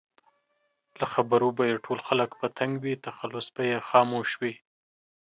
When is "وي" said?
2.83-2.93, 4.41-4.53